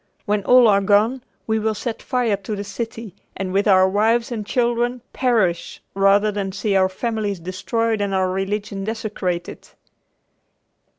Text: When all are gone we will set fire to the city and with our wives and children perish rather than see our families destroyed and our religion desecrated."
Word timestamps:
When 0.25 0.43
all 0.45 0.67
are 0.67 0.81
gone 0.81 1.21
we 1.45 1.59
will 1.59 1.75
set 1.75 2.01
fire 2.01 2.35
to 2.37 2.55
the 2.55 2.63
city 2.63 3.13
and 3.37 3.53
with 3.53 3.67
our 3.67 3.87
wives 3.87 4.31
and 4.31 4.43
children 4.43 5.03
perish 5.13 5.79
rather 5.93 6.31
than 6.31 6.53
see 6.53 6.75
our 6.75 6.89
families 6.89 7.39
destroyed 7.39 8.01
and 8.01 8.11
our 8.11 8.31
religion 8.31 8.83
desecrated." 8.83 9.69